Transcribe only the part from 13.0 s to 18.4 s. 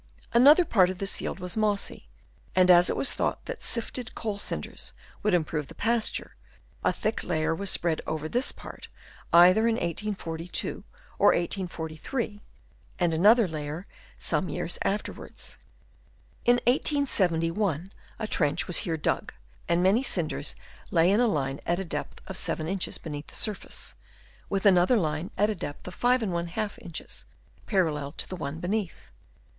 another layer some years afterwards. In 1871 a